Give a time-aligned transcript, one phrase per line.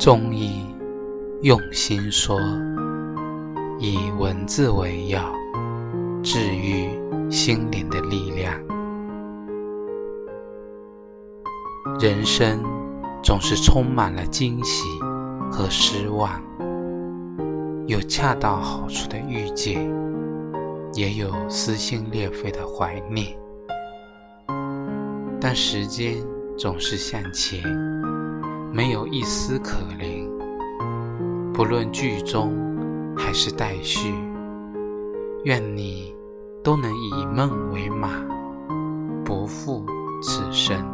[0.00, 0.64] 中医
[1.42, 2.40] 用心说，
[3.78, 5.30] 以文字为药，
[6.22, 6.88] 治愈
[7.30, 8.58] 心灵的力量。
[12.00, 12.64] 人生
[13.22, 14.88] 总是充满了惊喜
[15.52, 16.42] 和失望，
[17.86, 19.86] 有恰到好处的遇见，
[20.94, 23.36] 也有撕心裂肺的怀念。
[25.38, 26.16] 但时间
[26.56, 27.62] 总是向前。
[28.72, 30.28] 没有一丝可怜，
[31.52, 32.52] 不论剧中
[33.16, 34.14] 还是待续，
[35.44, 36.14] 愿你
[36.62, 38.08] 都能以梦为马，
[39.24, 39.84] 不负
[40.22, 40.89] 此生。